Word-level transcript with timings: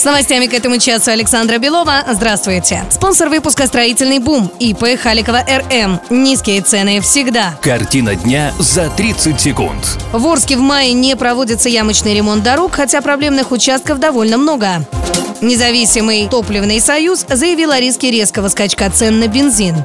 С 0.00 0.04
новостями 0.04 0.46
к 0.46 0.54
этому 0.54 0.78
часу 0.78 1.10
Александра 1.10 1.58
Белова. 1.58 2.02
Здравствуйте. 2.10 2.86
Спонсор 2.90 3.28
выпуска 3.28 3.66
«Строительный 3.66 4.18
бум» 4.18 4.50
ИП 4.58 4.98
Халикова 4.98 5.44
РМ. 5.46 6.00
Низкие 6.08 6.62
цены 6.62 7.02
всегда. 7.02 7.54
Картина 7.60 8.14
дня 8.14 8.54
за 8.58 8.88
30 8.88 9.38
секунд. 9.38 9.98
В 10.12 10.26
Орске 10.26 10.56
в 10.56 10.60
мае 10.60 10.94
не 10.94 11.16
проводится 11.16 11.68
ямочный 11.68 12.14
ремонт 12.14 12.42
дорог, 12.42 12.76
хотя 12.76 13.02
проблемных 13.02 13.52
участков 13.52 13.98
довольно 13.98 14.38
много. 14.38 14.86
Независимый 15.42 16.28
топливный 16.28 16.80
союз 16.80 17.26
заявил 17.28 17.70
о 17.70 17.78
риске 17.78 18.10
резкого 18.10 18.48
скачка 18.48 18.88
цен 18.88 19.20
на 19.20 19.28
бензин. 19.28 19.84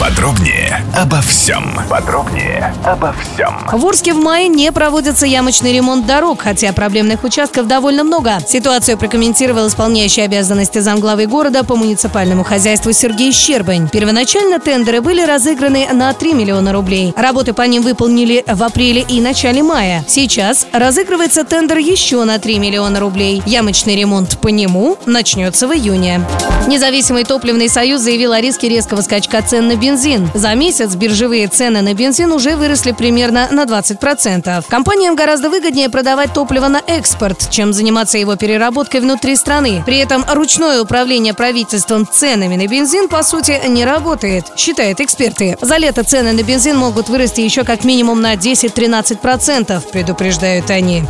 Подробнее 0.00 0.84
обо 0.96 1.20
всем. 1.20 1.78
Подробнее 1.88 2.74
обо 2.84 3.14
всем. 3.14 3.60
В 3.72 3.86
Орске 3.86 4.12
в 4.12 4.16
мае 4.16 4.48
не 4.48 4.72
проводится 4.72 5.24
ямочный 5.24 5.72
ремонт 5.72 6.04
дорог, 6.04 6.42
хотя 6.42 6.72
проблемных 6.72 7.22
участков 7.22 7.68
довольно 7.68 8.02
много. 8.02 8.40
Ситуацию 8.46 8.98
прокомментировал 8.98 9.68
исполняющий 9.68 10.22
обязанности 10.22 10.80
замглавы 10.80 11.26
города 11.26 11.62
по 11.62 11.76
муниципальному 11.76 12.42
хозяйству 12.42 12.92
Сергей 12.92 13.32
Щербань. 13.32 13.88
Первоначально 13.88 14.58
тендеры 14.58 15.00
были 15.00 15.22
разыграны 15.22 15.86
на 15.92 16.12
3 16.12 16.34
миллиона 16.34 16.72
рублей. 16.72 17.14
Работы 17.16 17.52
по 17.52 17.62
ним 17.62 17.82
выполнили 17.82 18.44
в 18.46 18.62
апреле 18.64 19.02
и 19.02 19.20
начале 19.20 19.62
мая. 19.62 20.04
Сейчас 20.08 20.66
разыгрывается 20.72 21.44
тендер 21.44 21.78
еще 21.78 22.24
на 22.24 22.38
3 22.40 22.58
миллиона 22.58 22.98
рублей. 22.98 23.42
Ямочный 23.46 23.94
ремонт 23.94 24.38
по 24.38 24.48
нему 24.48 24.98
начнется 25.06 25.68
в 25.68 25.72
июне. 25.72 26.20
Независимый 26.66 27.24
топливный 27.24 27.68
союз 27.68 28.00
заявил 28.00 28.32
о 28.32 28.40
риске 28.40 28.68
резкого 28.68 29.00
скачка 29.00 29.40
цен 29.42 29.68
на 29.68 29.76
бензин. 29.84 30.30
За 30.32 30.54
месяц 30.54 30.94
биржевые 30.94 31.46
цены 31.46 31.82
на 31.82 31.92
бензин 31.92 32.32
уже 32.32 32.56
выросли 32.56 32.92
примерно 32.92 33.48
на 33.50 33.64
20%. 33.64 34.64
Компаниям 34.66 35.14
гораздо 35.14 35.50
выгоднее 35.50 35.90
продавать 35.90 36.32
топливо 36.32 36.68
на 36.68 36.80
экспорт, 36.86 37.50
чем 37.50 37.74
заниматься 37.74 38.16
его 38.16 38.34
переработкой 38.36 39.00
внутри 39.00 39.36
страны. 39.36 39.82
При 39.84 39.98
этом 39.98 40.24
ручное 40.26 40.80
управление 40.80 41.34
правительством 41.34 42.08
ценами 42.10 42.56
на 42.56 42.66
бензин, 42.66 43.08
по 43.08 43.22
сути, 43.22 43.60
не 43.68 43.84
работает, 43.84 44.46
считают 44.56 45.00
эксперты. 45.00 45.58
За 45.60 45.76
лето 45.76 46.02
цены 46.02 46.32
на 46.32 46.42
бензин 46.42 46.78
могут 46.78 47.10
вырасти 47.10 47.42
еще 47.42 47.62
как 47.62 47.84
минимум 47.84 48.22
на 48.22 48.36
10-13%, 48.36 49.82
предупреждают 49.92 50.70
они. 50.70 51.02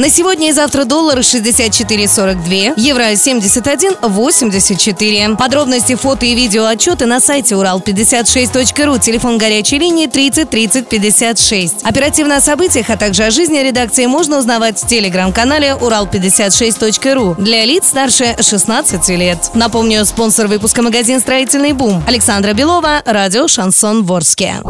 На 0.00 0.08
сегодня 0.08 0.48
и 0.48 0.52
завтра 0.52 0.86
доллары 0.86 1.20
64,42, 1.20 2.72
евро 2.78 3.12
71,84. 3.12 5.36
Подробности, 5.36 5.94
фото 5.94 6.24
и 6.24 6.34
видео 6.34 6.64
отчеты 6.64 7.04
на 7.04 7.20
сайте 7.20 7.54
урал56.ру, 7.54 8.96
телефон 8.96 9.36
горячей 9.36 9.78
линии 9.78 10.06
30 10.06 10.48
30 10.48 10.88
56. 10.88 11.82
Оперативно 11.82 12.38
о 12.38 12.40
событиях, 12.40 12.88
а 12.88 12.96
также 12.96 13.24
о 13.24 13.30
жизни 13.30 13.58
редакции 13.58 14.06
можно 14.06 14.38
узнавать 14.38 14.82
в 14.82 14.86
телеграм-канале 14.86 15.76
урал56.ру 15.78 17.34
для 17.36 17.66
лиц 17.66 17.88
старше 17.88 18.36
16 18.40 19.06
лет. 19.10 19.50
Напомню, 19.52 20.06
спонсор 20.06 20.46
выпуска 20.46 20.80
магазин 20.80 21.20
«Строительный 21.20 21.74
бум» 21.74 22.02
Александра 22.06 22.54
Белова, 22.54 23.02
радио 23.04 23.48
«Шансон 23.48 24.04
Ворске». 24.04 24.62